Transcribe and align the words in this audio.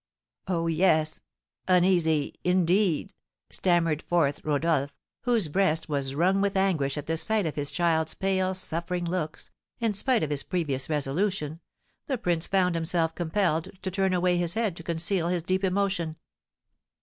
"Oh, 0.47 0.65
yes 0.65 1.19
uneasy, 1.67 2.33
indeed!" 2.43 3.13
stammered 3.51 4.01
forth 4.01 4.43
Rodolph, 4.43 4.97
whose 5.25 5.47
breast 5.47 5.89
was 5.89 6.15
wrung 6.15 6.41
with 6.41 6.57
anguish 6.57 6.97
at 6.97 7.05
the 7.05 7.17
sight 7.17 7.45
of 7.45 7.53
his 7.53 7.69
child's 7.69 8.15
pale, 8.15 8.55
suffering 8.55 9.05
looks, 9.05 9.51
and, 9.79 9.95
spite 9.95 10.23
of 10.23 10.31
his 10.31 10.41
previous 10.41 10.89
resolution, 10.89 11.59
the 12.07 12.17
prince 12.17 12.47
found 12.47 12.73
himself 12.73 13.13
compelled 13.13 13.69
to 13.83 13.91
turn 13.91 14.11
away 14.11 14.37
his 14.37 14.55
head 14.55 14.75
to 14.77 14.81
conceal 14.83 15.27
his 15.27 15.43
deep 15.43 15.63
emotion. 15.63 16.15